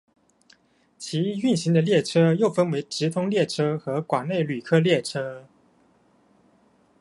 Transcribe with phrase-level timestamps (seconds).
[0.97, 5.45] 其运行的列车又分为直通旅客列车与管内旅客列车。